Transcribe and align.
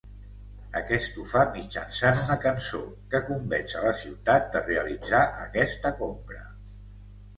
Aquest 0.77 1.17
ho 1.17 1.25
fa 1.33 1.43
mitjançant 1.57 2.23
una 2.23 2.37
cançó, 2.45 2.81
que 3.11 3.21
convenç 3.27 3.77
a 3.77 3.83
la 3.85 3.93
ciutat 4.03 4.49
de 4.57 4.65
realitzar 4.73 5.23
aquesta 5.49 5.97
compra. 6.05 6.43